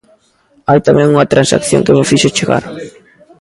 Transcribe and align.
Hai 0.69 0.79
tamén 0.87 1.11
unha 1.13 1.29
transacción 1.33 1.83
que 1.85 1.95
me 1.95 2.07
fixo 2.11 2.33
chegar. 2.37 2.63